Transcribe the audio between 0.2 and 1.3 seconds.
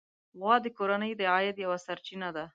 غوا د کورنۍ د